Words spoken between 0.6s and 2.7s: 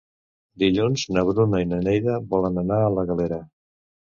Dilluns na Bruna i na Neida volen